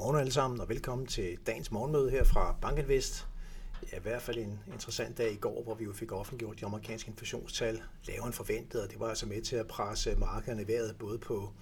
Godmorgen 0.00 0.20
alle 0.20 0.32
sammen, 0.32 0.60
og 0.60 0.68
velkommen 0.68 1.06
til 1.06 1.38
dagens 1.46 1.70
morgenmøde 1.70 2.10
her 2.10 2.24
fra 2.24 2.56
Bankinvest. 2.60 3.26
Ja, 3.92 3.96
i 3.96 4.00
hvert 4.00 4.22
fald 4.22 4.38
en 4.38 4.60
interessant 4.72 5.18
dag 5.18 5.32
i 5.32 5.36
går, 5.36 5.62
hvor 5.62 5.74
vi 5.74 5.84
jo 5.84 5.92
fik 5.92 6.12
offentliggjort 6.12 6.60
de 6.60 6.64
amerikanske 6.64 7.10
inflationstal 7.10 7.82
lavere 8.08 8.26
end 8.26 8.34
forventet, 8.34 8.82
og 8.82 8.90
det 8.90 9.00
var 9.00 9.08
altså 9.08 9.26
med 9.26 9.42
til 9.42 9.56
at 9.56 9.66
presse 9.66 10.14
markederne 10.14 10.62
i 10.62 10.68
vejret, 10.68 10.96
både 10.98 11.18
på 11.18 11.52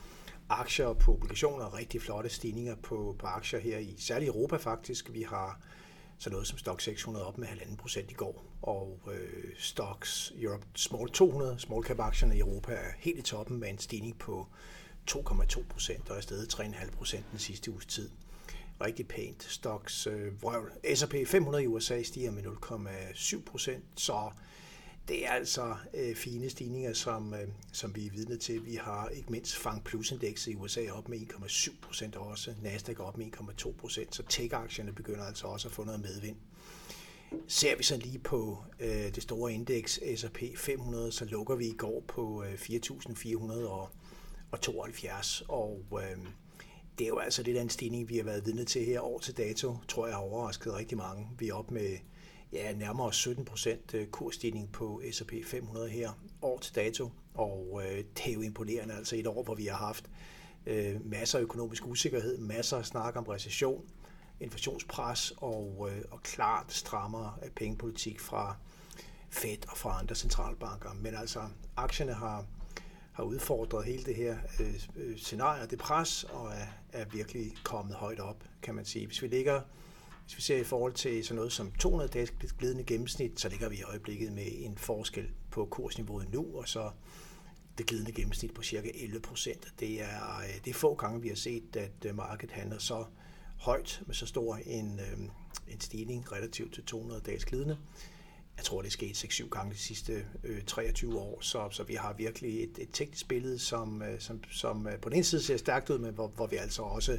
aktier 0.48 0.86
og 0.86 0.98
på 0.98 1.12
obligationer. 1.12 1.75
Rigtig 1.75 2.03
flotte 2.03 2.29
stigninger 2.29 2.77
på, 2.82 3.16
på 3.18 3.27
aktier 3.27 3.61
her 3.61 3.79
i 3.79 3.95
særligt 3.98 4.29
Europa 4.29 4.57
faktisk. 4.57 5.12
Vi 5.12 5.23
har 5.23 5.61
så 6.18 6.30
noget 6.30 6.46
som 6.46 6.59
Stock 6.59 6.80
600 6.80 7.27
op 7.27 7.39
med 7.39 7.48
1,5 7.48 7.77
procent 7.77 8.11
i 8.11 8.14
går, 8.14 8.45
og 8.62 9.00
øh, 9.12 9.52
Stocks 9.59 10.32
Europe 10.36 10.66
Small 10.75 11.11
200, 11.11 11.59
small 11.59 11.84
cap 11.84 11.98
aktierne 11.98 12.36
i 12.36 12.40
Europa 12.40 12.73
er 12.73 12.90
helt 12.98 13.18
i 13.18 13.23
toppen 13.23 13.61
med 13.61 13.68
en 13.68 13.79
stigning 13.79 14.18
på 14.18 14.46
2,2 15.11 15.62
procent 15.68 16.11
og 16.11 16.17
er 16.17 16.20
stedet 16.20 16.54
3,5 16.54 16.90
procent 16.90 17.25
den 17.31 17.39
sidste 17.39 17.70
uges 17.70 17.86
tid. 17.86 18.11
Rigtig 18.81 19.09
pænt. 19.09 19.43
Stocks 19.43 20.07
øh, 20.07 20.43
vrøvl. 20.43 20.73
S&P 20.95 21.14
500 21.27 21.64
i 21.64 21.67
USA 21.67 22.03
stiger 22.03 22.31
med 22.31 22.43
0,7 22.43 23.43
procent, 23.45 23.85
så 23.96 24.31
det 25.09 25.27
er 25.27 25.31
altså 25.31 25.77
øh, 25.95 26.17
fine 26.17 26.51
stigninger, 26.51 26.93
som, 26.93 27.35
øh, 27.35 27.49
som 27.73 27.96
vi 27.96 28.07
er 28.07 28.11
vidne 28.11 28.37
til. 28.37 28.67
Vi 28.67 28.75
har 28.75 29.09
ikke 29.09 29.32
mindst 29.32 29.57
Fang 29.57 29.85
Plus-indekset 29.85 30.53
i 30.53 30.54
USA 30.54 30.91
op 30.91 31.09
med 31.09 31.18
1,7 31.18 31.75
procent 31.82 32.17
også. 32.17 32.55
Nasdaq 32.62 33.01
op 33.01 33.19
med 33.19 33.27
1,2 33.27 33.73
procent, 33.73 34.14
så 34.14 34.23
tech-aktierne 34.28 34.92
begynder 34.92 35.25
altså 35.25 35.47
også 35.47 35.69
at 35.69 35.75
få 35.75 35.84
noget 35.84 36.01
medvind. 36.01 36.37
Ser 37.48 37.77
vi 37.77 37.83
så 37.83 37.97
lige 37.97 38.19
på 38.19 38.65
øh, 38.81 39.15
det 39.15 39.23
store 39.23 39.53
indeks 39.53 40.01
S&P 40.17 40.42
500, 40.56 41.12
så 41.12 41.25
lukker 41.25 41.55
vi 41.55 41.67
i 41.67 41.77
går 41.77 42.05
på 42.09 42.45
øh, 42.45 42.55
4.400 42.55 43.53
og 44.51 44.61
72. 44.61 45.42
Og 45.48 45.85
øh, 45.92 46.27
det 46.99 47.05
er 47.05 47.09
jo 47.09 47.19
altså 47.19 47.43
lidt 47.43 47.57
af 47.57 47.63
en 47.63 47.71
stigning, 47.71 48.09
vi 48.09 48.17
har 48.17 48.25
været 48.25 48.47
vidne 48.47 48.65
til 48.65 48.85
her 48.85 49.01
år 49.01 49.19
til 49.19 49.37
dato. 49.37 49.77
Tror 49.89 50.07
jeg 50.07 50.17
har 50.17 50.23
overrasket 50.23 50.75
rigtig 50.75 50.99
mange. 50.99 51.29
Vi 51.39 51.49
er 51.49 51.55
oppe 51.55 51.75
med 51.75 51.97
ja, 52.53 52.73
nærmere 52.73 53.13
17 53.13 53.45
procent 53.45 53.95
øh, 53.95 54.07
kursstigning 54.07 54.73
på 54.73 55.03
S&P 55.13 55.33
500 55.47 55.89
her 55.89 56.11
år 56.43 56.59
til 56.59 56.75
dato. 56.75 57.11
Og 57.35 57.83
øh, 57.85 58.05
det 58.17 58.29
er 58.29 58.33
jo 58.33 58.41
imponerende, 58.41 58.95
altså 58.95 59.17
et 59.17 59.27
år, 59.27 59.43
hvor 59.43 59.55
vi 59.55 59.67
har 59.67 59.77
haft 59.77 60.11
øh, 60.67 61.07
masser 61.11 61.39
af 61.39 61.43
økonomisk 61.43 61.87
usikkerhed, 61.87 62.39
masser 62.39 62.77
af 62.77 62.87
snak 62.87 63.17
om 63.17 63.25
recession, 63.25 63.85
inflationspres 64.41 65.33
og, 65.37 65.89
øh, 65.93 66.03
og 66.11 66.23
klart 66.23 66.73
strammere 66.73 67.35
pengepolitik 67.57 68.21
fra 68.21 68.57
Fed 69.31 69.71
og 69.71 69.77
fra 69.77 69.99
andre 69.99 70.15
centralbanker. 70.15 70.91
Men 70.95 71.15
altså, 71.15 71.41
aktierne 71.77 72.13
har 72.13 72.47
har 73.19 73.25
udfordret 73.25 73.85
hele 73.85 74.05
det 74.05 74.15
her 74.15 74.37
øh, 74.61 74.75
øh, 74.97 75.17
scenarie 75.17 75.67
det 75.67 75.79
pres, 75.79 76.25
og 76.25 76.49
er, 76.49 76.67
er 76.92 77.05
virkelig 77.12 77.55
kommet 77.64 77.94
højt 77.94 78.20
op, 78.20 78.44
kan 78.62 78.75
man 78.75 78.84
sige. 78.84 79.06
Hvis 79.06 79.22
vi 79.22 79.27
ligger, 79.27 79.61
hvis 80.25 80.36
vi 80.36 80.42
ser 80.42 80.56
i 80.56 80.64
forhold 80.64 80.92
til 80.92 81.25
sådan 81.25 81.36
noget 81.36 81.53
som 81.53 81.72
200 81.72 82.11
dages 82.11 82.33
glidende 82.58 82.84
gennemsnit, 82.84 83.41
så 83.41 83.48
ligger 83.48 83.69
vi 83.69 83.77
i 83.77 83.83
øjeblikket 83.83 84.33
med 84.33 84.47
en 84.47 84.78
forskel 84.78 85.30
på 85.50 85.64
kursniveauet 85.64 86.33
nu, 86.33 86.47
og 86.55 86.69
så 86.69 86.91
det 87.78 87.86
glidende 87.86 88.12
gennemsnit 88.12 88.55
på 88.55 88.62
cirka 88.62 88.91
11 88.95 89.20
procent. 89.20 89.72
Det 89.80 90.03
er, 90.03 90.39
øh, 90.39 90.64
det 90.64 90.70
er 90.70 90.75
få 90.75 90.95
gange, 90.95 91.22
vi 91.22 91.28
har 91.28 91.36
set, 91.36 91.77
at 91.77 92.05
øh, 92.05 92.17
markedet 92.17 92.55
handler 92.55 92.78
så 92.78 93.05
højt 93.58 94.02
med 94.06 94.14
så 94.14 94.27
stor 94.27 94.56
en, 94.56 95.00
øh, 95.00 95.19
en 95.69 95.80
stigning 95.80 96.33
relativt 96.33 96.75
til 96.75 96.84
200 96.84 97.20
dages 97.27 97.45
glidende 97.45 97.78
jeg 98.59 98.64
tror, 98.64 98.83
det 98.83 98.89
er 98.89 98.92
sket 98.92 99.25
6-7 99.25 99.48
gange 99.48 99.73
de 99.73 99.78
sidste 99.78 100.25
øh, 100.45 100.62
23 100.62 101.19
år, 101.19 101.41
så, 101.41 101.69
så 101.70 101.83
vi 101.83 101.95
har 101.95 102.12
virkelig 102.12 102.64
et, 102.64 102.78
et 102.78 102.89
teknisk 102.92 103.28
billede, 103.28 103.59
som, 103.59 104.03
øh, 104.03 104.20
som, 104.20 104.41
som 104.51 104.87
øh, 104.87 104.98
på 104.98 105.09
den 105.09 105.17
ene 105.17 105.25
side 105.25 105.42
ser 105.42 105.56
stærkt 105.56 105.91
ud, 105.91 105.98
men 105.98 106.14
hvor, 106.14 106.28
hvor 106.28 106.47
vi 106.47 106.56
altså 106.56 106.83
også 106.83 107.19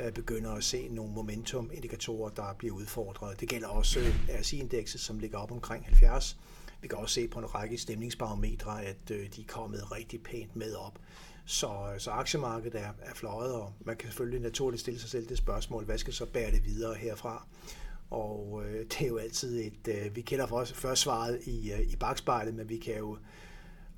øh, 0.00 0.12
begynder 0.12 0.52
at 0.52 0.64
se 0.64 0.88
nogle 0.88 1.12
momentum-indikatorer, 1.12 2.30
der 2.30 2.54
bliver 2.58 2.74
udfordret. 2.74 3.40
Det 3.40 3.48
gælder 3.48 3.68
også 3.68 4.00
RSI-indekset, 4.40 5.00
som 5.00 5.18
ligger 5.18 5.38
op 5.38 5.52
omkring 5.52 5.84
70. 5.84 6.36
Vi 6.82 6.88
kan 6.88 6.98
også 6.98 7.14
se 7.14 7.28
på 7.28 7.38
en 7.38 7.54
række 7.54 7.78
stemningsbarometre, 7.78 8.84
at 8.84 9.10
øh, 9.10 9.28
de 9.36 9.40
er 9.40 9.46
kommet 9.46 9.92
rigtig 9.92 10.22
pænt 10.22 10.56
med 10.56 10.74
op. 10.74 10.98
Så, 11.44 11.94
så 11.98 12.10
aktiemarkedet 12.10 12.80
er, 12.80 12.90
er 13.02 13.14
fløjet, 13.14 13.54
og 13.54 13.72
man 13.80 13.96
kan 13.96 14.08
selvfølgelig 14.08 14.40
naturligt 14.40 14.80
stille 14.80 15.00
sig 15.00 15.10
selv 15.10 15.28
det 15.28 15.38
spørgsmål, 15.38 15.84
hvad 15.84 15.98
skal 15.98 16.12
så 16.12 16.26
bære 16.26 16.50
det 16.50 16.64
videre 16.64 16.94
herfra? 16.94 17.46
Og 18.10 18.62
øh, 18.64 18.84
det 18.84 19.00
er 19.00 19.06
jo 19.06 19.16
altid 19.16 19.66
et, 19.66 19.88
øh, 19.88 20.16
vi 20.16 20.20
kender 20.20 20.46
for, 20.46 20.56
os, 20.56 20.72
først 20.72 21.02
svaret 21.02 21.40
i, 21.46 21.72
øh, 21.72 21.80
i 21.80 21.96
bagspejlet, 21.96 22.54
men 22.54 22.68
vi 22.68 22.76
kan 22.76 22.98
jo 22.98 23.18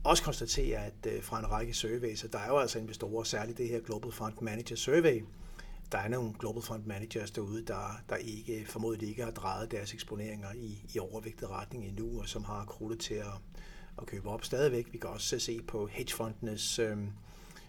også 0.05 0.23
konstatere, 0.23 0.87
at 0.87 1.07
øh, 1.07 1.23
fra 1.23 1.39
en 1.39 1.51
række 1.51 1.75
surveys, 1.75 2.27
der 2.33 2.39
er 2.39 2.49
jo 2.49 2.59
altså 2.59 2.79
investorer, 2.79 3.25
særligt 3.25 3.59
det 3.59 3.69
her 3.69 3.81
Global 3.81 4.13
Fund 4.13 4.35
Manager 4.41 4.77
Survey, 4.77 5.25
der 5.93 5.99
er 5.99 6.09
nogle 6.09 6.33
Global 6.39 6.63
Fund 6.63 6.85
Managers 6.85 7.31
derude, 7.31 7.65
der, 7.65 8.01
der 8.09 8.17
ikke 8.17 8.65
formodentlig 8.67 9.09
ikke 9.09 9.25
har 9.25 9.31
drejet 9.31 9.71
deres 9.71 9.95
eksponeringer 9.95 10.53
i, 10.55 10.85
i 10.95 10.99
overvægtet 10.99 11.51
retning 11.51 11.87
endnu, 11.87 12.21
og 12.21 12.29
som 12.29 12.45
har 12.45 12.65
krudtet 12.65 13.01
til 13.01 13.15
at, 13.15 13.35
at 13.99 14.07
købe 14.07 14.29
op 14.29 14.45
stadigvæk. 14.45 14.93
Vi 14.93 14.99
kan 14.99 15.11
også 15.11 15.39
se 15.39 15.61
på 15.63 15.87
hedgefondenes 15.87 16.79
øh, 16.79 16.97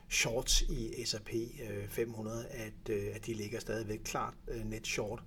shorts 0.10 0.62
i 0.62 1.06
S&P 1.06 1.30
500, 1.88 2.46
øh, 2.54 2.66
at, 2.66 2.90
øh, 2.90 3.16
at 3.16 3.26
de 3.26 3.34
ligger 3.34 3.60
stadigvæk 3.60 4.00
klart 4.04 4.34
øh, 4.48 4.66
net 4.66 4.88
short 4.88 5.24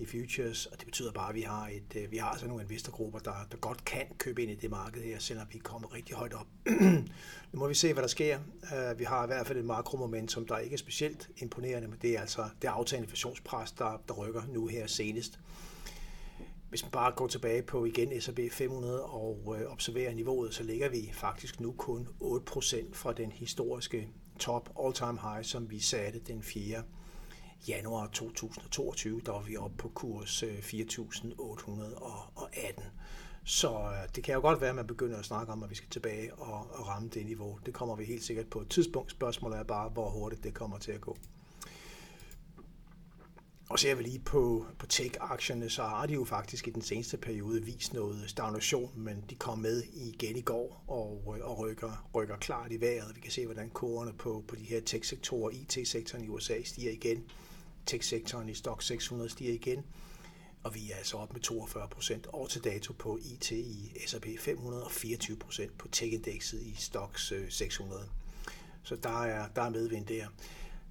i 0.00 0.06
futures, 0.06 0.66
og 0.66 0.78
det 0.78 0.86
betyder 0.86 1.12
bare, 1.12 1.28
at 1.28 1.34
vi 1.34 1.40
har, 1.40 1.68
et, 1.68 1.96
øh, 1.96 2.10
vi 2.10 2.16
har 2.16 2.28
altså 2.28 2.46
nogle 2.46 2.62
investorgrupper, 2.62 3.18
der, 3.18 3.32
der 3.50 3.56
godt 3.56 3.84
kan 3.84 4.06
købe 4.18 4.42
ind 4.42 4.50
i 4.50 4.54
det 4.54 4.70
marked 4.70 5.02
her, 5.02 5.18
selvom 5.18 5.46
vi 5.52 5.58
kommer 5.58 5.94
rigtig 5.94 6.16
højt 6.16 6.34
op. 6.34 6.46
nu 7.52 7.58
må 7.58 7.68
vi 7.68 7.74
se, 7.74 7.92
hvad 7.92 8.02
der 8.02 8.08
sker. 8.08 8.38
Øh, 8.74 8.98
vi 8.98 9.04
har 9.04 9.24
i 9.24 9.26
hvert 9.26 9.46
fald 9.46 9.58
et 9.58 9.64
makromomentum, 9.64 10.46
der 10.46 10.58
ikke 10.58 10.74
er 10.74 10.78
specielt 10.78 11.30
imponerende, 11.36 11.88
men 11.88 11.98
det 12.02 12.10
er 12.16 12.20
altså 12.20 12.48
det 12.62 12.68
aftagende 12.68 13.04
inflationspres, 13.04 13.72
der, 13.72 14.02
der 14.08 14.14
rykker 14.14 14.42
nu 14.48 14.66
her 14.66 14.86
senest. 14.86 15.40
Hvis 16.68 16.82
man 16.82 16.90
bare 16.90 17.12
går 17.12 17.26
tilbage 17.26 17.62
på 17.62 17.84
igen 17.84 18.20
S&P 18.20 18.40
500 18.52 19.04
og 19.04 19.56
øh, 19.58 19.72
observerer 19.72 20.14
niveauet, 20.14 20.54
så 20.54 20.62
ligger 20.62 20.88
vi 20.88 21.10
faktisk 21.12 21.60
nu 21.60 21.72
kun 21.72 22.08
8% 22.22 22.76
fra 22.92 23.12
den 23.12 23.32
historiske 23.32 24.08
top 24.38 24.70
all-time 24.84 25.18
high, 25.22 25.44
som 25.44 25.70
vi 25.70 25.78
satte 25.78 26.18
den 26.18 26.42
4 26.42 26.82
januar 27.68 28.06
2022, 28.06 29.20
der 29.26 29.32
var 29.32 29.42
vi 29.42 29.56
oppe 29.56 29.76
på 29.76 29.88
kurs 29.88 30.42
øh, 30.42 30.58
4.818. 30.58 32.82
Så 33.44 33.70
øh, 33.70 34.08
det 34.14 34.24
kan 34.24 34.34
jo 34.34 34.40
godt 34.40 34.60
være, 34.60 34.70
at 34.70 34.76
man 34.76 34.86
begynder 34.86 35.18
at 35.18 35.24
snakke 35.24 35.52
om, 35.52 35.62
at 35.62 35.70
vi 35.70 35.74
skal 35.74 35.90
tilbage 35.90 36.34
og, 36.34 36.88
ramme 36.88 37.08
det 37.08 37.26
niveau. 37.26 37.58
Det 37.66 37.74
kommer 37.74 37.96
vi 37.96 38.04
helt 38.04 38.22
sikkert 38.22 38.46
på 38.46 38.60
et 38.60 38.68
tidspunkt. 38.68 39.10
Spørgsmålet 39.10 39.58
er 39.58 39.62
bare, 39.62 39.88
hvor 39.88 40.10
hurtigt 40.10 40.44
det 40.44 40.54
kommer 40.54 40.78
til 40.78 40.92
at 40.92 41.00
gå. 41.00 41.16
Og 43.70 43.78
ser 43.78 43.94
vi 43.94 44.02
lige 44.02 44.18
på, 44.18 44.66
på 44.78 44.86
tech-aktierne, 44.86 45.70
så 45.70 45.82
har 45.82 46.06
de 46.06 46.14
jo 46.14 46.24
faktisk 46.24 46.68
i 46.68 46.70
den 46.70 46.82
seneste 46.82 47.16
periode 47.16 47.64
vist 47.64 47.94
noget 47.94 48.30
stagnation, 48.30 48.90
men 48.96 49.24
de 49.30 49.34
kom 49.34 49.58
med 49.58 49.82
igen 49.94 50.36
i 50.36 50.40
går 50.40 50.84
og, 50.88 51.36
øh, 51.38 51.50
og 51.50 51.58
rykker, 51.58 52.10
rykker 52.14 52.36
klart 52.36 52.72
i 52.72 52.80
vejret. 52.80 53.16
Vi 53.16 53.20
kan 53.20 53.30
se, 53.30 53.44
hvordan 53.46 53.70
kurerne 53.70 54.12
på, 54.12 54.44
på 54.48 54.56
de 54.56 54.64
her 54.64 54.80
tech-sektorer, 54.80 55.50
IT-sektoren 55.50 56.24
i 56.24 56.28
USA 56.28 56.62
stiger 56.64 56.92
igen 56.92 57.24
tech-sektoren 57.86 58.48
i 58.48 58.54
Stock 58.54 58.82
600 58.82 59.30
stiger 59.30 59.54
igen, 59.54 59.84
og 60.64 60.74
vi 60.74 60.90
er 60.90 60.96
altså 60.96 61.16
op 61.16 61.32
med 61.32 61.40
42 61.40 61.88
procent 61.88 62.26
år 62.32 62.46
til 62.46 62.64
dato 62.64 62.92
på 62.92 63.18
IT 63.22 63.50
i 63.50 63.92
S&P 64.06 64.26
500 64.40 64.84
og 64.84 64.90
24 64.90 65.36
procent 65.36 65.78
på 65.78 65.88
tech-indekset 65.88 66.62
i 66.62 66.74
Stocks 66.78 67.32
øh, 67.32 67.50
600. 67.50 68.08
Så 68.82 68.96
der 68.96 69.22
er, 69.22 69.48
der 69.56 69.62
er 69.62 69.70
medvind 69.70 70.06
der. 70.06 70.26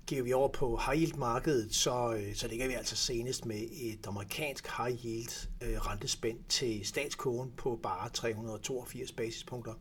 Giver 0.10 0.24
vi 0.24 0.34
over 0.34 0.48
på 0.48 0.78
high 0.86 1.02
yield 1.02 1.14
markedet, 1.14 1.76
så, 1.76 2.14
øh, 2.14 2.36
så 2.36 2.48
ligger 2.48 2.68
vi 2.68 2.74
altså 2.74 2.96
senest 2.96 3.46
med 3.46 3.62
et 3.72 4.08
amerikansk 4.08 4.68
high 4.78 5.06
yield 5.06 5.48
øh, 5.62 5.78
rentespænd 5.78 6.38
til 6.50 6.86
statskurven 6.86 7.52
på 7.58 7.80
bare 7.84 8.10
382 8.10 9.12
basispunkter. 9.12 9.74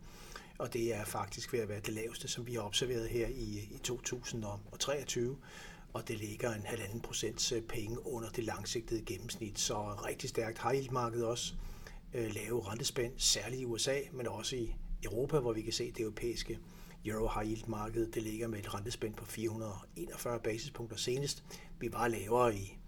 Og 0.59 0.73
det 0.73 0.95
er 0.95 1.05
faktisk 1.05 1.53
ved 1.53 1.61
at 1.61 1.69
være 1.69 1.81
det 1.81 1.95
laveste, 1.95 2.29
som 2.29 2.47
vi 2.47 2.55
har 2.55 2.61
observeret 2.61 3.09
her 3.09 3.29
i, 3.29 3.69
i 3.71 3.79
2023 3.85 5.37
og 5.93 6.09
det 6.09 6.19
ligger 6.19 6.55
en 6.55 6.67
halvanden 6.67 7.01
procents 7.01 7.53
øh, 7.53 7.63
penge 7.63 8.07
under 8.07 8.29
det 8.29 8.45
langsigtede 8.45 9.03
gennemsnit. 9.03 9.59
Så 9.59 9.75
rigtig 10.07 10.31
stærkt 10.31 10.63
high 10.63 10.75
yield 10.75 10.91
marked 10.91 11.23
også. 11.23 11.55
Lave 12.13 12.69
rentespænd, 12.71 13.13
særligt 13.17 13.61
i 13.61 13.65
USA, 13.65 13.97
men 14.13 14.29
også 14.29 14.57
i 14.57 14.75
Europa, 15.05 15.39
hvor 15.39 15.53
vi 15.53 15.63
kan 15.63 15.73
se 15.73 15.93
det 15.93 16.01
europæiske 16.01 16.59
euro 17.05 17.29
high 17.35 17.51
yield 17.51 17.69
marked, 17.69 18.07
det 18.07 18.23
ligger 18.23 18.49
med 18.49 18.59
et 18.59 18.75
rentespænd 18.75 19.15
på 19.15 19.25
441 19.25 20.41
basispunkter 20.41 20.97
senest. 20.97 21.45
Vi 21.79 21.93
var 21.93 22.09
lavere 22.09 22.55
i 22.55 22.79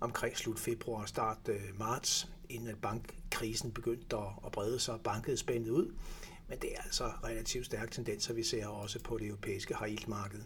omkring 0.00 0.36
slut 0.36 0.58
februar 0.58 1.02
og 1.02 1.08
start 1.08 1.38
øh, 1.48 1.78
marts, 1.78 2.28
inden 2.48 2.68
at 2.68 2.78
bankkrisen 2.78 3.72
begyndte 3.72 4.16
at 4.16 4.52
brede 4.52 4.78
sig, 4.78 5.00
bankede 5.04 5.36
spændet 5.36 5.70
ud. 5.70 5.94
Men 6.48 6.58
det 6.58 6.72
er 6.76 6.82
altså 6.82 7.04
relativt 7.24 7.66
stærke 7.66 7.92
tendenser, 7.92 8.34
vi 8.34 8.42
ser 8.42 8.66
også 8.66 9.00
på 9.02 9.18
det 9.18 9.26
europæiske 9.26 9.76
high 9.78 9.90
yield 9.90 10.06
marked. 10.08 10.40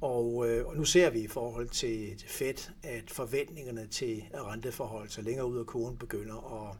Og, 0.00 0.48
øh, 0.48 0.66
og 0.66 0.76
nu 0.76 0.84
ser 0.84 1.10
vi 1.10 1.20
i 1.20 1.26
forhold 1.26 1.68
til, 1.68 2.24
Fed, 2.26 2.70
at 2.82 3.10
forventningerne 3.10 3.86
til 3.86 4.24
renteforhold 4.34 5.08
så 5.08 5.22
længere 5.22 5.46
ud 5.46 5.58
af 5.58 5.66
kurven 5.66 5.96
begynder 5.96 6.68
at, 6.70 6.76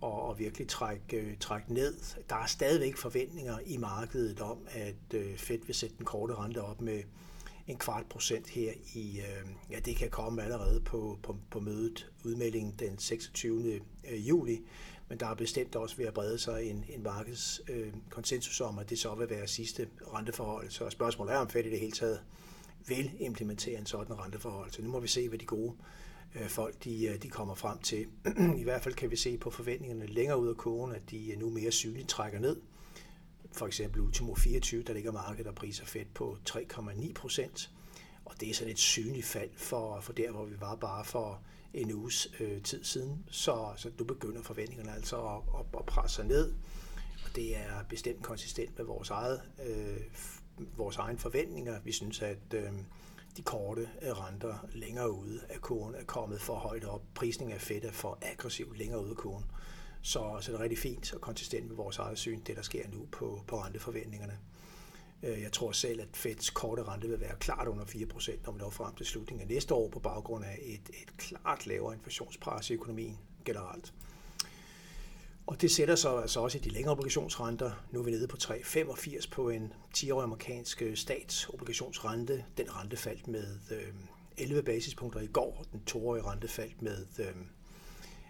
og, 0.00 0.22
og 0.22 0.38
virkelig 0.38 0.68
trække, 0.68 1.16
øh, 1.16 1.36
trække 1.40 1.74
ned. 1.74 1.94
Der 2.28 2.36
er 2.36 2.46
stadigvæk 2.46 2.96
forventninger 2.96 3.58
i 3.66 3.76
markedet 3.76 4.40
om, 4.40 4.58
at 4.68 5.14
øh, 5.14 5.36
Fed 5.38 5.58
vil 5.66 5.74
sætte 5.74 5.96
den 5.96 6.04
korte 6.04 6.34
rente 6.34 6.62
op 6.62 6.80
med 6.80 7.02
en 7.66 7.78
kvart 7.78 8.06
procent 8.06 8.48
her 8.48 8.72
i, 8.94 9.20
øh, 9.20 9.50
ja 9.70 9.78
det 9.78 9.96
kan 9.96 10.10
komme 10.10 10.42
allerede 10.42 10.80
på, 10.80 11.18
på, 11.22 11.36
på 11.50 11.60
mødet, 11.60 12.10
udmeldingen 12.24 12.74
den 12.78 12.98
26. 12.98 13.80
Øh, 14.10 14.28
juli, 14.28 14.60
men 15.08 15.20
der 15.20 15.26
er 15.26 15.34
bestemt 15.34 15.76
også 15.76 15.96
ved 15.96 16.06
at 16.06 16.14
brede 16.14 16.38
sig 16.38 16.70
en, 16.70 16.84
en 16.88 17.02
markeds 17.02 17.60
øh, 17.68 17.92
konsensus 18.10 18.60
om, 18.60 18.78
at 18.78 18.90
det 18.90 18.98
så 18.98 19.14
vil 19.14 19.30
være 19.30 19.46
sidste 19.46 19.88
renteforhold. 20.14 20.70
Så 20.70 20.90
spørgsmålet 20.90 21.34
er, 21.34 21.38
om 21.38 21.48
Fed 21.48 21.64
i 21.64 21.70
det 21.70 21.80
hele 21.80 21.92
taget 21.92 22.20
vil 22.86 23.10
implementere 23.18 23.78
en 23.78 23.86
sådan 23.86 24.18
renteforhold. 24.18 24.70
Så 24.70 24.82
nu 24.82 24.90
må 24.90 25.00
vi 25.00 25.08
se, 25.08 25.28
hvad 25.28 25.38
de 25.38 25.44
gode 25.44 25.72
Øh, 26.36 26.48
folk 26.48 26.84
de, 26.84 27.06
øh, 27.06 27.22
de 27.22 27.28
kommer 27.28 27.54
frem 27.54 27.78
til. 27.78 28.06
I 28.60 28.62
hvert 28.62 28.82
fald 28.82 28.94
kan 28.94 29.10
vi 29.10 29.16
se 29.16 29.38
på 29.38 29.50
forventningerne 29.50 30.06
længere 30.06 30.40
ud 30.40 30.48
af 30.48 30.56
kurven, 30.56 30.92
at 30.92 31.10
de 31.10 31.32
øh, 31.32 31.38
nu 31.38 31.50
mere 31.50 31.70
synligt 31.70 32.08
trækker 32.08 32.38
ned. 32.38 32.60
For 33.52 33.66
eksempel 33.66 34.00
ultimo 34.00 34.34
24, 34.34 34.82
der 34.82 34.92
ligger 34.92 35.12
markedet 35.12 35.46
og 35.46 35.54
priser 35.54 35.84
Fed 35.84 36.04
på 36.14 36.38
3,9 36.48 37.12
procent. 37.12 37.70
Og 38.24 38.40
det 38.40 38.50
er 38.50 38.54
sådan 38.54 38.72
et 38.72 38.78
synligt 38.78 39.26
fald 39.26 39.50
for, 39.56 40.00
for 40.00 40.12
der, 40.12 40.30
hvor 40.30 40.44
vi 40.44 40.60
var 40.60 40.74
bare 40.74 41.04
for 41.04 41.42
en 41.74 41.92
uges 41.92 42.28
øh, 42.40 42.62
tid 42.62 42.84
siden. 42.84 43.24
Så, 43.30 43.72
så 43.76 43.90
nu 43.98 44.04
begynder 44.04 44.42
forventningerne 44.42 44.94
altså 44.94 45.16
at, 45.16 45.42
at, 45.60 45.66
at 45.78 45.86
presse 45.86 46.16
sig 46.16 46.24
ned. 46.26 46.54
Og 47.24 47.36
det 47.36 47.56
er 47.56 47.84
bestemt 47.88 48.22
konsistent 48.22 48.78
med 48.78 48.86
vores, 48.86 49.10
eget, 49.10 49.42
øh, 49.66 50.00
vores 50.76 50.96
egen 50.96 51.18
forventninger. 51.18 51.80
Vi 51.80 51.92
synes, 51.92 52.22
at 52.22 52.54
øh, 52.54 52.72
de 53.36 53.42
korte 53.42 53.88
øh, 54.02 54.08
renter 54.08 54.68
længere 54.72 55.12
ude 55.12 55.40
af 55.48 55.60
kurven 55.60 55.94
er 55.94 56.04
kommet 56.04 56.40
for 56.40 56.54
højt 56.54 56.84
op. 56.84 57.02
Prisningen 57.14 57.54
af 57.54 57.60
fedt 57.60 57.84
er 57.84 57.92
for 57.92 58.18
aggressiv 58.22 58.74
længere 58.74 59.02
ude 59.02 59.10
af 59.10 59.16
kurven. 59.16 59.44
Så, 60.02 60.38
så 60.40 60.52
det 60.52 60.58
er 60.58 60.62
rigtig 60.62 60.78
fint 60.78 61.14
og 61.14 61.20
konsistent 61.20 61.66
med 61.66 61.76
vores 61.76 61.98
eget 61.98 62.18
syn, 62.18 62.40
det 62.46 62.56
der 62.56 62.62
sker 62.62 62.88
nu 62.88 63.06
på, 63.12 63.42
på 63.46 63.62
renteforventningerne. 63.62 64.38
Øh, 65.22 65.42
jeg 65.42 65.52
tror 65.52 65.72
selv, 65.72 66.00
at 66.00 66.08
Feds 66.12 66.50
korte 66.50 66.82
rente 66.82 67.08
vil 67.08 67.20
være 67.20 67.36
klart 67.40 67.68
under 67.68 67.84
4%, 67.84 68.44
når 68.44 68.52
vi 68.52 68.58
når 68.58 68.70
frem 68.70 68.94
til 68.94 69.06
slutningen 69.06 69.42
af 69.42 69.54
næste 69.54 69.74
år 69.74 69.88
på 69.88 69.98
baggrund 69.98 70.44
af 70.44 70.58
et, 70.62 70.90
et 71.02 71.16
klart 71.16 71.66
lavere 71.66 71.94
inflationspres 71.94 72.70
i 72.70 72.74
økonomien 72.74 73.18
generelt. 73.44 73.94
Og 75.46 75.60
det 75.60 75.70
sætter 75.70 75.94
sig 75.94 76.22
altså 76.22 76.40
også 76.40 76.58
i 76.58 76.60
de 76.60 76.68
længere 76.68 76.92
obligationsrenter. 76.92 77.70
Nu 77.90 77.98
er 77.98 78.04
vi 78.04 78.10
nede 78.10 78.26
på 78.26 78.36
3,85 78.42 79.30
på 79.30 79.48
en 79.48 79.72
10-årig 79.96 80.24
amerikansk 80.24 80.82
øh, 80.82 80.96
statsobligationsrente. 80.96 82.44
Den 82.56 82.76
rente 82.76 82.96
faldt 82.96 83.28
med 83.28 83.58
øh, 83.70 83.92
11 84.38 84.62
basispunkter 84.62 85.20
i 85.20 85.26
går. 85.26 85.64
Den 85.72 85.82
2-årige 85.90 86.24
rente 86.24 86.48
faldt 86.48 86.82
med 86.82 87.06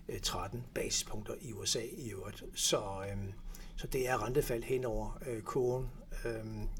øh, 0.08 0.20
13 0.20 0.64
basispunkter 0.74 1.34
i 1.40 1.52
USA 1.52 1.82
i 1.92 2.10
øvrigt. 2.10 2.44
Så, 2.54 2.82
så 3.76 3.86
det 3.86 4.08
er 4.08 4.24
rentefald 4.24 4.62
hen 4.62 4.84
over 4.84 5.18
kurven. 5.44 5.90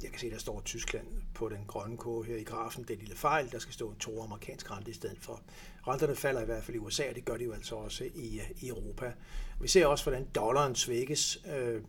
Jeg 0.03 0.11
kan 0.11 0.21
se, 0.21 0.31
der 0.31 0.39
står 0.39 0.63
Tyskland 0.65 1.07
på 1.35 1.49
den 1.49 1.65
grønne 1.67 1.97
kurve 1.97 2.25
her 2.25 2.37
i 2.37 2.43
grafen. 2.43 2.83
Det 2.83 2.91
er 2.91 2.95
en 2.95 3.01
lille 3.01 3.17
fejl. 3.17 3.53
Der 3.53 3.59
skal 3.59 3.75
stå 3.75 3.89
en 3.89 3.97
to 3.97 4.23
amerikansk 4.23 4.71
rente 4.71 4.91
i 4.91 4.95
stedet 4.95 5.19
for. 5.21 5.41
Renterne 5.89 6.17
falder 6.17 6.43
i 6.43 6.45
hvert 6.45 6.65
fald 6.65 6.75
i 6.75 6.79
USA, 6.79 7.09
og 7.09 7.15
det 7.15 7.25
gør 7.25 7.37
de 7.37 7.45
jo 7.45 7.53
altså 7.53 7.75
også 7.75 8.05
i, 8.15 8.41
øh, 8.41 8.51
i 8.63 8.69
Europa. 8.69 9.13
Vi 9.61 9.69
ser 9.69 9.87
også, 9.87 10.05
hvordan 10.05 10.27
dollaren 10.35 10.75
svækkes 10.75 11.39
øh, 11.57 11.83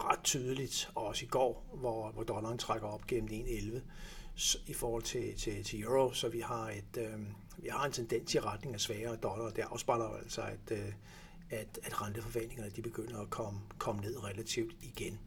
ret 0.00 0.22
tydeligt, 0.24 0.90
også 0.94 1.24
i 1.24 1.28
går, 1.28 1.74
hvor, 1.74 2.10
hvor 2.10 2.22
dollaren 2.22 2.58
trækker 2.58 2.88
op 2.88 3.06
gennem 3.06 3.28
1,11 3.30 3.80
i 4.66 4.72
forhold 4.72 5.02
til, 5.02 5.36
til, 5.36 5.64
til 5.64 5.82
euro, 5.82 6.12
så 6.12 6.28
vi 6.28 6.40
har, 6.40 6.70
et, 6.70 6.96
øh, 6.98 7.20
vi 7.58 7.68
har 7.68 7.84
en 7.84 7.92
tendens 7.92 8.34
i 8.34 8.40
retning 8.40 8.74
af 8.74 8.80
svagere 8.80 9.16
dollar. 9.16 9.50
Det 9.50 9.64
afspejler 9.70 10.04
altså, 10.04 10.42
at, 10.42 10.78
øh, 10.78 10.92
at, 11.50 11.78
at 11.82 12.02
renteforventningerne 12.02 12.70
de 12.70 12.82
begynder 12.82 13.20
at 13.20 13.30
komme, 13.30 13.60
komme 13.78 14.00
ned 14.02 14.24
relativt 14.24 14.74
igen. 14.82 15.18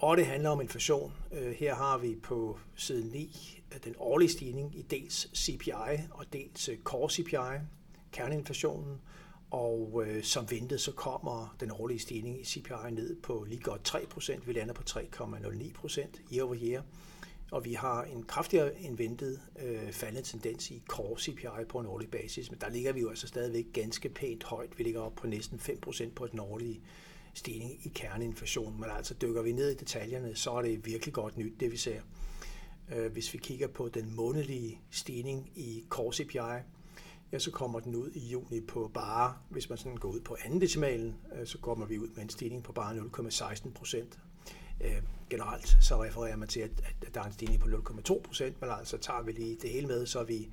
Og 0.00 0.16
det 0.16 0.26
handler 0.26 0.50
om 0.50 0.60
inflation. 0.60 1.12
Øh, 1.32 1.52
her 1.52 1.74
har 1.74 1.98
vi 1.98 2.14
på 2.22 2.58
side 2.74 3.10
9 3.12 3.62
øh, 3.74 3.80
den 3.84 3.94
årlige 3.98 4.28
stigning 4.28 4.78
i 4.78 4.82
dels 4.82 5.38
CPI 5.38 5.70
og 6.10 6.24
dels 6.32 6.68
øh, 6.68 6.78
core 6.78 7.10
CPI, 7.10 7.64
kerneinflationen. 8.12 9.00
Og 9.50 10.02
øh, 10.06 10.22
som 10.22 10.50
ventet, 10.50 10.80
så 10.80 10.92
kommer 10.92 11.56
den 11.60 11.70
årlige 11.70 11.98
stigning 11.98 12.40
i 12.40 12.44
CPI 12.44 12.90
ned 12.90 13.16
på 13.16 13.44
lige 13.48 13.60
godt 13.60 13.94
3%. 13.94 14.46
Vi 14.46 14.52
lander 14.52 14.74
på 14.74 14.82
3,09% 14.90 16.34
year 16.34 16.44
over 16.44 16.56
year. 16.62 16.82
Og 17.50 17.64
vi 17.64 17.72
har 17.72 18.02
en 18.02 18.22
kraftigere 18.22 18.80
end 18.80 18.96
ventet 18.96 19.40
øh, 19.62 19.92
faldende 19.92 20.22
tendens 20.22 20.70
i 20.70 20.82
core 20.88 21.18
CPI 21.18 21.64
på 21.68 21.78
en 21.78 21.86
årlig 21.86 22.10
basis. 22.10 22.50
Men 22.50 22.60
der 22.60 22.70
ligger 22.70 22.92
vi 22.92 23.00
jo 23.00 23.08
altså 23.08 23.26
stadigvæk 23.26 23.66
ganske 23.72 24.08
pænt 24.08 24.44
højt. 24.44 24.78
Vi 24.78 24.84
ligger 24.84 25.00
op 25.00 25.14
på 25.14 25.26
næsten 25.26 25.58
5% 25.58 26.10
på 26.14 26.26
den 26.26 26.40
årlige 26.40 26.80
stigning 27.34 27.86
i 27.86 27.88
kerneinflation. 27.94 28.80
Men 28.80 28.90
altså 28.90 29.14
dykker 29.14 29.42
vi 29.42 29.52
ned 29.52 29.70
i 29.70 29.74
detaljerne, 29.74 30.36
så 30.36 30.50
er 30.50 30.62
det 30.62 30.86
virkelig 30.86 31.14
godt 31.14 31.36
nyt, 31.36 31.60
det 31.60 31.72
vi 31.72 31.76
ser. 31.76 32.00
Øh, 32.94 33.12
hvis 33.12 33.32
vi 33.32 33.38
kigger 33.38 33.68
på 33.68 33.88
den 33.88 34.16
månedlige 34.16 34.80
stigning 34.90 35.50
i 35.54 35.84
core 35.88 36.12
CPI, 36.12 36.64
ja, 37.32 37.38
så 37.38 37.50
kommer 37.50 37.80
den 37.80 37.94
ud 37.94 38.10
i 38.10 38.18
juni 38.18 38.60
på 38.60 38.90
bare, 38.94 39.34
hvis 39.48 39.68
man 39.68 39.78
sådan 39.78 39.96
går 39.96 40.08
ud 40.08 40.20
på 40.20 40.36
anden 40.44 40.60
decimalen, 40.60 41.16
øh, 41.34 41.46
så 41.46 41.58
kommer 41.58 41.86
vi 41.86 41.98
ud 41.98 42.08
med 42.08 42.22
en 42.22 42.28
stigning 42.28 42.62
på 42.62 42.72
bare 42.72 42.96
0,16 42.96 43.72
procent. 43.72 44.18
Øh, 44.80 45.02
generelt 45.30 45.76
så 45.80 46.04
refererer 46.04 46.36
man 46.36 46.48
til, 46.48 46.60
at, 46.60 46.70
der 47.14 47.20
er 47.20 47.24
en 47.24 47.32
stigning 47.32 47.60
på 47.60 47.68
0,2 47.68 48.22
procent, 48.22 48.60
men 48.60 48.70
altså 48.70 48.98
tager 48.98 49.22
vi 49.22 49.32
lige 49.32 49.56
det 49.62 49.70
hele 49.70 49.86
med, 49.86 50.06
så 50.06 50.20
er 50.20 50.24
vi 50.24 50.48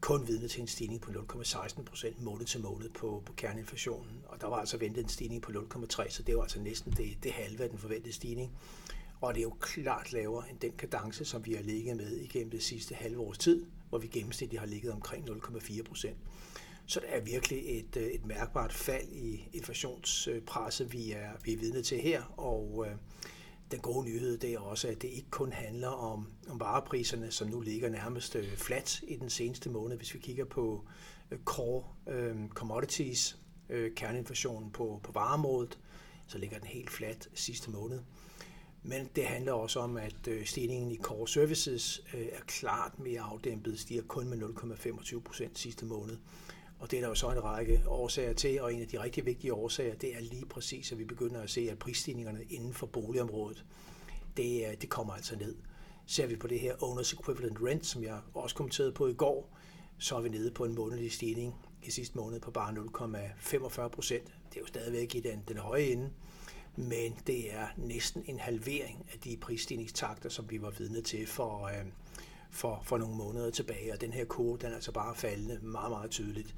kun 0.00 0.28
vidne 0.28 0.48
til 0.48 0.60
en 0.60 0.66
stigning 0.66 1.00
på 1.00 1.10
0,16 1.10 1.82
procent 1.82 2.22
måned 2.22 2.46
til 2.46 2.60
måned 2.60 2.90
på, 2.90 3.22
på 3.26 3.32
kerneinflationen. 3.32 4.22
Og 4.26 4.40
der 4.40 4.46
var 4.46 4.56
altså 4.56 4.76
ventet 4.76 5.02
en 5.02 5.08
stigning 5.08 5.42
på 5.42 5.52
0,3, 5.52 6.10
så 6.10 6.22
det 6.22 6.36
var 6.36 6.42
altså 6.42 6.60
næsten 6.60 6.92
det, 6.92 7.18
det 7.22 7.32
halve 7.32 7.62
af 7.62 7.70
den 7.70 7.78
forventede 7.78 8.12
stigning. 8.12 8.52
Og 9.20 9.34
det 9.34 9.40
er 9.40 9.42
jo 9.42 9.56
klart 9.60 10.12
lavere 10.12 10.50
end 10.50 10.58
den 10.58 10.72
kadence, 10.72 11.24
som 11.24 11.46
vi 11.46 11.54
har 11.54 11.62
ligget 11.62 11.96
med 11.96 12.16
igennem 12.16 12.50
det 12.50 12.62
sidste 12.62 12.94
halve 12.94 13.18
års 13.18 13.38
tid, 13.38 13.66
hvor 13.88 13.98
vi 13.98 14.06
gennemsnitligt 14.06 14.60
har 14.60 14.66
ligget 14.66 14.92
omkring 14.92 15.28
0,4 15.30 15.82
procent. 15.82 16.16
Så 16.86 17.00
det 17.00 17.16
er 17.16 17.20
virkelig 17.20 17.78
et, 17.78 17.96
øh, 17.96 18.06
et 18.06 18.26
mærkbart 18.26 18.72
fald 18.72 19.08
i 19.12 19.48
inflationspresset, 19.52 20.92
vi 20.92 21.12
er, 21.12 21.30
vi 21.44 21.52
er 21.52 21.56
vidne 21.56 21.82
til 21.82 22.00
her. 22.00 22.22
Og 22.36 22.86
øh, 22.88 22.96
den 23.70 23.80
gode 23.80 24.04
nyhed 24.04 24.38
det 24.38 24.54
er 24.54 24.58
også, 24.58 24.88
at 24.88 25.02
det 25.02 25.08
ikke 25.08 25.30
kun 25.30 25.52
handler 25.52 25.88
om, 25.88 26.26
om 26.48 26.60
varepriserne, 26.60 27.30
som 27.30 27.48
nu 27.48 27.60
ligger 27.60 27.88
nærmest 27.88 28.36
øh, 28.36 28.56
flat 28.56 29.00
i 29.02 29.16
den 29.16 29.30
seneste 29.30 29.70
måned. 29.70 29.96
Hvis 29.96 30.14
vi 30.14 30.18
kigger 30.18 30.44
på 30.44 30.84
øh, 31.30 31.38
core 31.44 31.84
øh, 32.06 32.48
commodities, 32.48 33.38
øh, 33.68 33.94
kerneinflationen 33.94 34.70
på, 34.70 35.00
på 35.02 35.12
varemålet, 35.12 35.78
så 36.26 36.38
ligger 36.38 36.58
den 36.58 36.66
helt 36.66 36.90
flat 36.90 37.28
sidste 37.34 37.70
måned. 37.70 38.00
Men 38.82 39.08
det 39.16 39.24
handler 39.24 39.52
også 39.52 39.80
om, 39.80 39.96
at 39.96 40.28
øh, 40.28 40.46
stigningen 40.46 40.90
i 40.90 40.96
core 40.96 41.28
services 41.28 42.02
øh, 42.14 42.26
er 42.26 42.40
klart 42.46 42.98
mere 42.98 43.20
afdæmpet, 43.20 43.80
stiger 43.80 44.02
kun 44.02 44.28
med 44.28 44.42
0,25 44.42 45.20
procent 45.20 45.58
sidste 45.58 45.84
måned. 45.84 46.16
Og 46.78 46.90
det 46.90 46.96
er 46.96 47.00
der 47.00 47.08
jo 47.08 47.14
så 47.14 47.30
en 47.30 47.44
række 47.44 47.82
årsager 47.86 48.32
til, 48.32 48.60
og 48.60 48.74
en 48.74 48.80
af 48.80 48.88
de 48.88 49.02
rigtig 49.02 49.26
vigtige 49.26 49.54
årsager, 49.54 49.94
det 49.94 50.16
er 50.16 50.20
lige 50.20 50.46
præcis, 50.46 50.92
at 50.92 50.98
vi 50.98 51.04
begynder 51.04 51.42
at 51.42 51.50
se, 51.50 51.68
at 51.70 51.78
prisstigningerne 51.78 52.44
inden 52.50 52.74
for 52.74 52.86
boligområdet, 52.86 53.64
det, 54.36 54.66
øh, 54.66 54.80
det 54.80 54.88
kommer 54.88 55.14
altså 55.14 55.36
ned. 55.36 55.56
Ser 56.06 56.26
vi 56.26 56.36
på 56.36 56.46
det 56.46 56.60
her 56.60 56.82
Owners 56.82 57.12
Equivalent 57.12 57.58
Rent, 57.62 57.86
som 57.86 58.02
jeg 58.02 58.20
også 58.34 58.56
kommenterede 58.56 58.92
på 58.92 59.06
i 59.06 59.14
går, 59.14 59.58
så 59.98 60.16
er 60.16 60.20
vi 60.20 60.28
nede 60.28 60.50
på 60.50 60.64
en 60.64 60.74
månedlig 60.74 61.12
stigning 61.12 61.54
i 61.82 61.90
sidste 61.90 62.18
måned 62.18 62.40
på 62.40 62.50
bare 62.50 62.72
0,45 62.72 63.88
procent. 63.88 64.24
Det 64.24 64.56
er 64.56 64.60
jo 64.60 64.66
stadigvæk 64.66 65.14
i 65.14 65.20
den, 65.20 65.42
den 65.48 65.56
høje 65.56 65.82
ende, 65.82 66.10
men 66.76 67.16
det 67.26 67.54
er 67.54 67.66
næsten 67.76 68.24
en 68.26 68.38
halvering 68.38 69.06
af 69.12 69.18
de 69.18 69.36
prisstigningstakter, 69.36 70.28
som 70.28 70.50
vi 70.50 70.62
var 70.62 70.70
vidne 70.70 71.02
til 71.02 71.26
for, 71.26 71.66
øh, 71.66 71.86
for, 72.50 72.80
for 72.84 72.98
nogle 72.98 73.16
måneder 73.16 73.50
tilbage, 73.50 73.92
og 73.92 74.00
den 74.00 74.12
her 74.12 74.24
kurve, 74.24 74.58
den 74.58 74.70
er 74.70 74.74
altså 74.74 74.92
bare 74.92 75.14
faldende 75.14 75.58
meget, 75.62 75.90
meget 75.90 76.10
tydeligt. 76.10 76.54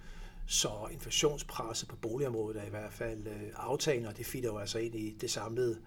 Så 0.46 0.70
inflationspresset 0.92 1.88
på 1.88 1.96
boligområdet 1.96 2.60
er 2.62 2.66
i 2.66 2.70
hvert 2.70 2.92
fald 2.92 3.26
øh, 3.26 3.42
aftagende, 3.56 4.08
og 4.08 4.16
det 4.16 4.26
fitter 4.26 4.48
jo 4.48 4.58
altså 4.58 4.78
ind 4.78 4.94
i 4.94 5.16
det 5.20 5.30
samlede 5.30 5.78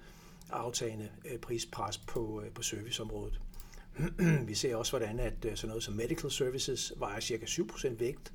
aftagende 0.51 1.09
øh, 1.25 1.39
prispres 1.39 1.97
på, 1.97 2.41
øh, 2.45 2.51
på 2.51 2.61
serviceområdet. 2.61 3.39
Vi 4.47 4.55
ser 4.55 4.75
også, 4.75 4.91
hvordan 4.91 5.19
at 5.19 5.45
øh, 5.45 5.55
sådan 5.55 5.67
noget 5.67 5.83
som 5.83 5.93
medical 5.93 6.31
services 6.31 6.93
vejer 6.97 7.19
cirka 7.19 7.45
7% 7.45 7.87
vægt, 7.99 8.33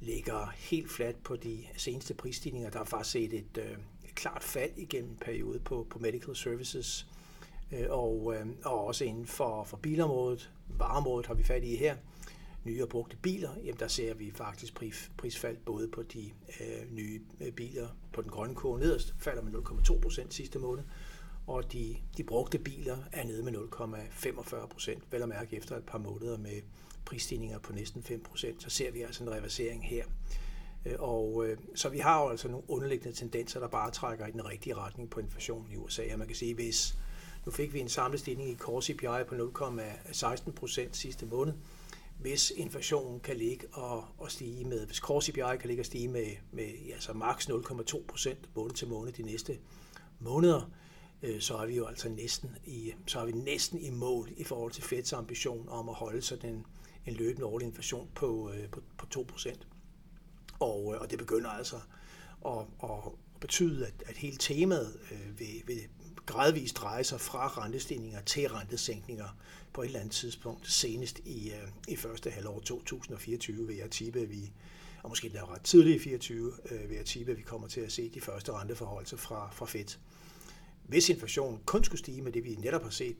ligger 0.00 0.52
helt 0.56 0.90
fladt 0.90 1.22
på 1.22 1.36
de 1.36 1.64
seneste 1.76 2.14
prisstigninger. 2.14 2.70
Der 2.70 2.80
er 2.80 2.84
faktisk 2.84 3.12
set 3.12 3.32
et, 3.32 3.58
øh, 3.58 3.70
et 4.04 4.14
klart 4.14 4.42
fald 4.42 4.70
igennem 4.76 5.10
en 5.10 5.16
periode 5.16 5.58
på, 5.58 5.86
på 5.90 5.98
medical 5.98 6.36
services, 6.36 7.06
Øh, 7.72 7.86
og, 7.88 8.34
øh, 8.34 8.46
og 8.64 8.84
også 8.84 9.04
inden 9.04 9.26
for, 9.26 9.64
for 9.64 9.76
bilområdet, 9.76 10.50
vareområdet 10.68 11.26
har 11.26 11.34
vi 11.34 11.42
fat 11.42 11.64
i 11.64 11.76
her, 11.76 11.96
nye 12.64 12.82
og 12.82 12.88
brugte 12.88 13.16
biler, 13.16 13.50
jamen 13.56 13.78
der 13.78 13.88
ser 13.88 14.14
vi 14.14 14.30
faktisk 14.34 14.74
pris, 14.74 15.10
prisfald 15.16 15.56
både 15.56 15.88
på 15.88 16.02
de 16.02 16.30
øh, 16.60 16.92
nye 16.92 17.20
øh, 17.40 17.52
biler 17.52 17.88
på 18.12 18.22
den 18.22 18.30
grønne 18.30 18.54
kurve 18.54 18.78
nederst, 18.78 19.14
falder 19.18 19.42
med 19.42 19.52
0,2 19.52 20.00
procent 20.00 20.34
sidste 20.34 20.58
måned, 20.58 20.84
og 21.46 21.72
de, 21.72 21.96
de 22.16 22.24
brugte 22.24 22.58
biler 22.58 22.96
er 23.12 23.24
nede 23.24 23.42
med 23.42 23.52
0,45 23.52 24.66
procent, 24.66 25.02
vel 25.10 25.22
at 25.22 25.28
mærke 25.28 25.56
efter 25.56 25.76
et 25.76 25.84
par 25.84 25.98
måneder 25.98 26.38
med 26.38 26.62
prisstigninger 27.04 27.58
på 27.58 27.72
næsten 27.72 28.02
5 28.02 28.22
procent, 28.22 28.62
så 28.62 28.70
ser 28.70 28.90
vi 28.90 29.02
altså 29.02 29.24
en 29.24 29.30
reversering 29.30 29.86
her. 29.86 30.04
Og 30.98 31.46
øh, 31.46 31.58
så 31.74 31.88
vi 31.88 31.98
har 31.98 32.22
jo 32.22 32.28
altså 32.28 32.48
nogle 32.48 32.70
underliggende 32.70 33.16
tendenser, 33.16 33.60
der 33.60 33.68
bare 33.68 33.90
trækker 33.90 34.26
i 34.26 34.30
den 34.30 34.48
rigtige 34.48 34.74
retning 34.74 35.10
på 35.10 35.20
inflationen 35.20 35.72
i 35.72 35.76
USA. 35.76 36.02
Og 36.12 36.18
man 36.18 36.26
kan 36.26 36.36
sige, 36.36 36.54
hvis 36.54 36.98
nu 37.46 37.52
fik 37.52 37.74
vi 37.74 37.80
en 37.80 37.88
samlet 37.88 38.20
stigning 38.20 38.50
i 38.50 38.56
core 38.56 38.82
CPI 38.82 39.24
på 39.28 39.34
0,16 39.34 40.50
procent 40.50 40.96
sidste 40.96 41.26
måned. 41.26 41.54
Hvis 42.18 42.52
inflationen 42.56 43.20
kan 43.20 43.36
ligge 43.36 43.66
og, 43.72 44.04
og 44.18 44.30
stige 44.30 44.64
med, 44.64 44.86
hvis 44.86 44.96
core 44.96 45.22
CPI 45.22 45.56
kan 45.60 45.68
ligge 45.68 45.80
og 45.80 45.86
stige 45.86 46.08
med, 46.08 46.26
med 46.52 46.68
altså 46.92 47.12
maks 47.12 47.48
0,2 47.48 48.06
procent 48.08 48.56
måned 48.56 48.74
til 48.74 48.88
måned 48.88 49.12
de 49.12 49.22
næste 49.22 49.58
måneder, 50.18 50.70
øh, 51.22 51.40
så 51.40 51.56
er 51.56 51.66
vi 51.66 51.76
jo 51.76 51.86
altså 51.86 52.08
næsten 52.08 52.56
i, 52.64 52.92
så 53.06 53.20
er 53.20 53.24
vi 53.24 53.32
næsten 53.32 53.80
i 53.80 53.90
mål 53.90 54.28
i 54.36 54.44
forhold 54.44 54.72
til 54.72 54.82
Feds 54.82 55.12
ambition 55.12 55.68
om 55.68 55.88
at 55.88 55.94
holde 55.94 56.22
sig 56.22 56.42
den, 56.42 56.66
en 57.06 57.14
løbende 57.14 57.46
årlig 57.46 57.66
inflation 57.66 58.08
på, 58.14 58.50
øh, 58.52 58.68
på, 58.70 58.82
på 58.98 59.06
2 59.06 59.26
procent. 59.28 59.66
Og, 60.58 60.94
øh, 60.94 61.00
og 61.00 61.10
det 61.10 61.18
begynder 61.18 61.50
altså 61.50 61.76
at, 62.46 62.58
at 62.82 63.12
betyde, 63.40 63.86
at, 63.86 63.94
at 64.06 64.16
hele 64.16 64.36
temaet 64.36 64.98
øh, 65.12 65.38
vil, 65.40 65.62
vil 65.66 65.80
gradvist 66.26 66.76
dreje 66.76 67.04
sig 67.04 67.20
fra 67.20 67.48
rentestigninger 67.48 68.20
til 68.20 68.48
rentesænkninger 68.48 69.36
på 69.72 69.82
et 69.82 69.86
eller 69.86 70.00
andet 70.00 70.14
tidspunkt, 70.14 70.70
senest 70.70 71.18
i, 71.18 71.50
øh, 71.50 71.68
i 71.88 71.96
første 71.96 72.30
halvår 72.30 72.60
2024 72.60 73.66
vil 73.66 73.76
jeg 73.76 73.90
tippe, 73.90 74.20
at 74.20 74.30
vi, 74.30 74.52
og 75.02 75.08
måske 75.08 75.26
endda 75.26 75.44
ret 75.44 75.62
tidligt 75.62 75.96
i 75.96 75.98
2024, 75.98 76.52
øh, 76.70 76.90
vil 76.90 76.96
jeg 76.96 77.06
tippe, 77.06 77.32
at 77.32 77.38
vi 77.38 77.42
kommer 77.42 77.68
til 77.68 77.80
at 77.80 77.92
se 77.92 78.08
de 78.08 78.20
første 78.20 78.52
renteforholdelser 78.52 79.16
fra, 79.16 79.50
fra 79.52 79.66
Fed. 79.66 79.98
Hvis 80.84 81.08
inflationen 81.08 81.60
kun 81.66 81.84
skulle 81.84 81.98
stige 81.98 82.22
med 82.22 82.32
det, 82.32 82.44
vi 82.44 82.54
netop 82.54 82.82
har 82.82 82.90
set, 82.90 83.16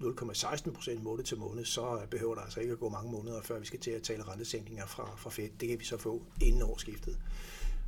0,16 0.00 0.70
procent 0.70 1.02
måned 1.02 1.24
til 1.24 1.38
måned, 1.38 1.64
så 1.64 2.06
behøver 2.10 2.34
der 2.34 2.42
altså 2.42 2.60
ikke 2.60 2.72
at 2.72 2.78
gå 2.78 2.88
mange 2.88 3.12
måneder, 3.12 3.42
før 3.42 3.58
vi 3.58 3.66
skal 3.66 3.80
til 3.80 3.90
at 3.90 4.02
tale 4.02 4.22
rentesænkninger 4.22 4.86
fra, 4.86 5.16
fra 5.16 5.30
Fed. 5.30 5.48
Det 5.60 5.68
kan 5.68 5.78
vi 5.78 5.84
så 5.84 5.96
få 5.96 6.22
inden 6.40 6.62
årsskiftet. 6.62 7.18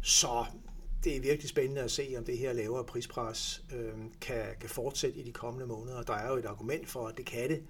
Så 0.02 0.44
det 1.04 1.16
er 1.16 1.20
virkelig 1.20 1.48
spændende 1.48 1.80
at 1.82 1.90
se, 1.90 2.14
om 2.18 2.24
det 2.24 2.38
her 2.38 2.52
lavere 2.52 2.84
prispres 2.84 3.64
øh, 3.74 3.92
kan, 4.20 4.44
kan 4.60 4.68
fortsætte 4.70 5.18
i 5.18 5.22
de 5.22 5.32
kommende 5.32 5.66
måneder. 5.66 6.02
Der 6.02 6.14
er 6.14 6.30
jo 6.30 6.36
et 6.36 6.44
argument 6.44 6.88
for, 6.88 7.08
at 7.08 7.16
det 7.16 7.26
kan 7.26 7.50
det, 7.50 7.62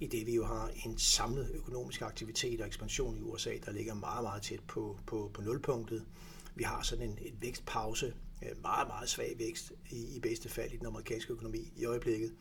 i 0.00 0.06
det 0.06 0.26
vi 0.26 0.34
jo 0.34 0.44
har 0.44 0.70
en 0.86 0.98
samlet 0.98 1.50
økonomisk 1.54 2.02
aktivitet 2.02 2.60
og 2.60 2.66
ekspansion 2.66 3.16
i 3.18 3.20
USA, 3.20 3.52
der 3.64 3.72
ligger 3.72 3.94
meget, 3.94 4.22
meget 4.22 4.42
tæt 4.42 4.60
på, 4.60 4.98
på, 5.06 5.30
på 5.34 5.42
nulpunktet. 5.42 6.04
Vi 6.54 6.64
har 6.64 6.82
sådan 6.82 7.04
en, 7.04 7.18
en 7.20 7.36
vækstpause, 7.40 8.14
øh, 8.42 8.62
meget, 8.62 8.88
meget 8.88 9.08
svag 9.08 9.34
vækst 9.38 9.72
i, 9.90 10.16
i 10.16 10.20
bedste 10.20 10.48
fald 10.48 10.72
i 10.72 10.76
den 10.76 10.86
amerikanske 10.86 11.32
økonomi 11.32 11.72
i 11.76 11.84
øjeblikket. 11.84 12.32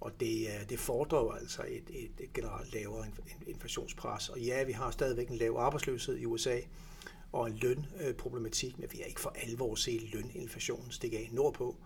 Og 0.00 0.20
det, 0.20 0.46
øh, 0.46 0.68
det 0.68 0.78
fordrer 0.78 1.18
jo 1.18 1.30
altså 1.30 1.62
et, 1.68 1.84
et, 1.90 2.10
et 2.20 2.32
generelt 2.32 2.74
lavere 2.74 3.06
inflationspres. 3.46 4.28
Og 4.28 4.40
ja, 4.40 4.64
vi 4.64 4.72
har 4.72 4.90
stadigvæk 4.90 5.28
en 5.28 5.36
lav 5.36 5.56
arbejdsløshed 5.58 6.18
i 6.18 6.26
USA, 6.26 6.60
og 7.32 7.46
en 7.46 7.56
lønproblematik, 7.56 8.78
men 8.78 8.88
vi 8.92 8.98
har 8.98 9.04
ikke 9.04 9.20
for 9.20 9.34
alvor 9.42 9.74
set 9.74 10.14
løninflationen 10.14 10.90
stikke 10.90 11.18
af 11.18 11.28
nordpå. 11.32 11.76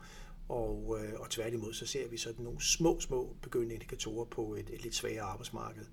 Og, 0.49 0.99
øh, 1.01 1.21
og 1.21 1.31
tværtimod 1.31 1.75
så 1.75 1.87
ser 1.87 2.09
vi 2.09 2.17
sådan 2.17 2.45
nogle 2.45 2.63
små, 2.63 3.01
små 3.01 3.37
begyndende 3.43 3.75
indikatorer 3.75 4.25
på 4.25 4.55
et, 4.55 4.71
et 4.71 4.83
lidt 4.83 4.95
svagere 4.95 5.23
arbejdsmarked. 5.23 5.85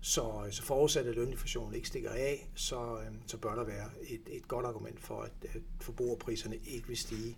Så, 0.00 0.44
øh, 0.46 0.52
så 0.52 0.62
forudsat 0.62 1.06
at 1.06 1.14
løninflationen 1.14 1.74
ikke 1.74 1.88
stikker 1.88 2.10
af, 2.10 2.50
så, 2.54 2.98
øh, 2.98 3.12
så 3.26 3.36
bør 3.36 3.54
der 3.54 3.64
være 3.64 3.90
et, 4.08 4.20
et 4.30 4.48
godt 4.48 4.66
argument 4.66 5.00
for, 5.00 5.20
at, 5.22 5.32
at 5.54 5.62
forbrugerpriserne 5.80 6.56
ikke 6.56 6.88
vil 6.88 6.96
stige 6.96 7.36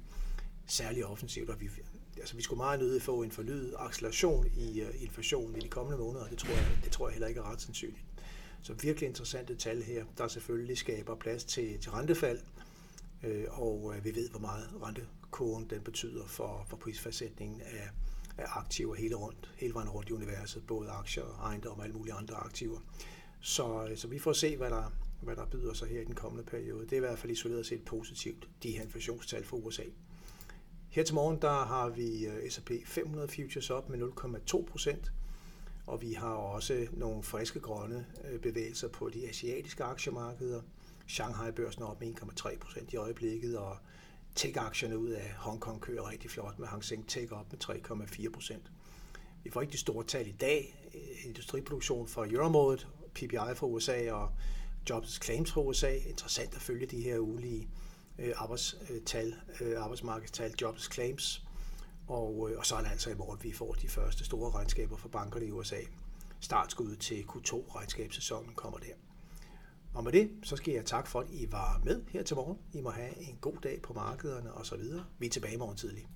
særlig 0.67 1.07
offensivt. 1.07 1.51
Og 1.51 1.61
vi, 1.61 1.71
altså, 2.17 2.37
vi 2.37 2.43
skulle 2.43 2.59
meget 2.59 2.81
nødigt 2.81 3.03
få 3.03 3.23
en 3.23 3.31
fornyet 3.31 3.75
acceleration 3.79 4.47
i 4.57 4.83
uh, 4.83 5.03
inflationen 5.03 5.57
i 5.57 5.61
de 5.61 5.69
kommende 5.69 5.99
måneder, 5.99 6.25
og 6.25 6.31
det 6.31 6.39
tror, 6.39 6.55
jeg, 6.55 6.67
det 6.85 6.93
tror 6.93 7.09
jeg 7.09 7.13
heller 7.13 7.29
ikke 7.29 7.41
er 7.41 7.53
ret 7.53 7.61
sandsynligt. 7.61 8.05
Så 8.63 8.75
virkelig 8.75 9.09
interessante 9.09 9.55
tal 9.55 9.83
her, 9.83 10.05
der 10.19 10.29
selvfølgelig 10.29 10.79
skaber 10.79 11.15
plads 11.15 11.45
til, 11.45 11.81
til 11.81 11.91
rentefald, 11.91 12.41
øh, 13.23 13.45
og 13.51 13.95
øh, 13.97 14.05
vi 14.05 14.15
ved, 14.15 14.31
hvor 14.31 14.41
meget 14.41 14.71
rentekurven 14.83 15.71
den 15.71 15.81
betyder 15.81 16.27
for, 16.27 16.67
for 16.69 16.77
prisfastsætningen 16.77 17.61
af, 17.61 17.91
af 18.39 18.47
aktiver 18.49 18.95
hele, 18.95 19.15
rundt, 19.15 19.51
hele 19.57 19.75
vejen 19.75 19.89
rundt 19.89 20.09
i 20.09 20.13
universet, 20.13 20.67
både 20.67 20.91
aktier, 20.91 21.41
ejendom 21.43 21.79
og 21.79 21.85
alle 21.85 21.97
mulige 21.97 22.15
andre 22.15 22.37
aktiver. 22.37 22.79
Så, 23.41 23.87
øh, 23.91 23.97
så 23.97 24.09
vi 24.09 24.19
får 24.19 24.33
se, 24.33 24.57
hvad 24.57 24.71
der, 24.71 24.93
hvad 25.21 25.37
der 25.37 25.47
byder 25.47 25.73
sig 25.73 25.89
her 25.89 26.01
i 26.01 26.05
den 26.05 26.15
kommende 26.15 26.45
periode. 26.45 26.85
Det 26.85 26.93
er 26.93 26.97
i 26.97 27.01
hvert 27.01 27.19
fald 27.19 27.33
isoleret 27.33 27.67
set 27.67 27.85
positivt, 27.85 28.49
de 28.63 28.71
her 28.71 28.83
inflationstal 28.83 29.45
for 29.45 29.57
USA. 29.57 29.85
Her 30.89 31.05
til 31.05 31.15
morgen 31.15 31.43
der 31.43 31.65
har 31.65 31.89
vi 31.89 32.27
øh, 32.27 32.51
S&P 32.51 32.71
500 32.85 33.29
futures 33.29 33.71
op 33.71 33.89
med 33.89 33.99
0,2 33.99 34.65
procent, 34.65 35.13
og 35.91 36.03
vi 36.03 36.13
har 36.13 36.35
også 36.35 36.87
nogle 36.93 37.23
friske 37.23 37.61
grønne 37.61 38.07
øh, 38.25 38.41
bevægelser 38.41 38.89
på 38.89 39.09
de 39.09 39.29
asiatiske 39.29 39.85
aktiemarkeder. 39.85 40.63
Shanghai-børsen 41.09 41.83
er 41.83 41.87
op 41.87 42.01
med 42.01 42.15
1,3 42.23 42.59
procent 42.59 42.93
i 42.93 42.97
øjeblikket, 42.97 43.59
og 43.59 43.77
tech-aktierne 44.35 44.99
ud 44.99 45.09
af 45.09 45.33
Hongkong 45.37 45.81
kører 45.81 46.11
rigtig 46.11 46.31
flot 46.31 46.59
med 46.59 46.69
Hang 46.69 46.85
Seng 46.85 47.09
Tech 47.09 47.33
op 47.33 47.47
med 47.53 47.65
3,4 47.65 48.31
procent. 48.31 48.73
Vi 49.45 49.51
får 49.51 49.61
ikke 49.61 49.73
de 49.73 49.79
store 49.79 50.05
tal 50.05 50.27
i 50.29 50.35
dag. 50.41 50.91
Øh, 50.95 51.27
industriproduktion 51.27 52.09
for 52.09 52.27
euroområdet, 52.31 52.89
PPI 53.15 53.55
for 53.55 53.67
USA 53.67 54.13
og 54.13 54.31
Jobs 54.91 55.25
Claims 55.25 55.53
for 55.53 55.63
USA. 55.63 55.95
Interessant 55.95 56.55
at 56.55 56.61
følge 56.61 56.87
de 56.87 57.01
her 57.01 57.19
ulige 57.19 57.69
øh, 58.19 58.33
arbejdstal, 58.37 59.35
arbejdsmarkedstal, 59.77 60.55
Jobs 60.61 60.95
Claims. 60.95 61.45
Og, 62.11 62.51
øh, 62.51 62.59
og 62.59 62.67
så 62.67 62.77
er 62.77 62.81
det 62.81 62.91
altså 62.91 63.11
i 63.11 63.15
morgen, 63.15 63.39
vi 63.43 63.53
får 63.53 63.73
de 63.73 63.89
første 63.89 64.25
store 64.25 64.51
regnskaber 64.51 64.97
fra 64.97 65.09
bankerne 65.09 65.47
i 65.47 65.51
USA. 65.51 65.81
Startskud 66.41 66.97
til 66.97 67.25
Q2-regnskabssæsonen 67.29 68.55
kommer 68.55 68.79
der. 68.79 68.93
Og 69.95 70.05
med 70.05 70.13
det, 70.13 70.31
så 70.43 70.57
skal 70.57 70.75
jeg 70.75 70.85
tak 70.85 71.07
for, 71.07 71.21
at 71.21 71.27
I 71.31 71.53
var 71.53 71.81
med 71.85 72.03
her 72.09 72.23
til 72.23 72.37
morgen. 72.37 72.59
I 72.73 72.81
må 72.81 72.91
have 72.91 73.19
en 73.21 73.39
god 73.41 73.57
dag 73.63 73.83
på 73.83 73.93
markederne 73.93 74.55
osv. 74.55 74.83
Vi 75.19 75.27
er 75.27 75.31
tilbage 75.31 75.55
i 75.55 75.59
morgen 75.59 75.77
tidlig. 75.77 76.07